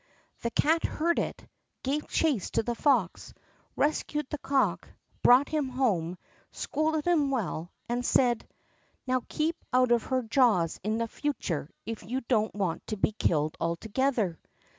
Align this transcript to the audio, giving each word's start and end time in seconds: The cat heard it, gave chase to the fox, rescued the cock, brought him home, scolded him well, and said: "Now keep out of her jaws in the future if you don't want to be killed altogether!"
The 0.41 0.49
cat 0.49 0.83
heard 0.83 1.19
it, 1.19 1.47
gave 1.83 2.07
chase 2.07 2.49
to 2.57 2.63
the 2.63 2.73
fox, 2.73 3.35
rescued 3.75 4.25
the 4.31 4.39
cock, 4.39 4.89
brought 5.21 5.47
him 5.49 5.69
home, 5.69 6.17
scolded 6.51 7.05
him 7.05 7.29
well, 7.29 7.71
and 7.87 8.03
said: 8.03 8.47
"Now 9.05 9.21
keep 9.29 9.57
out 9.71 9.91
of 9.91 10.05
her 10.05 10.23
jaws 10.23 10.79
in 10.83 10.97
the 10.97 11.07
future 11.07 11.69
if 11.85 12.01
you 12.01 12.21
don't 12.21 12.55
want 12.55 12.87
to 12.87 12.97
be 12.97 13.11
killed 13.11 13.55
altogether!" 13.61 14.39